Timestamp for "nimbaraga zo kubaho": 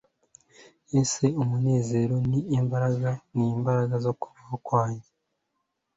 3.35-4.55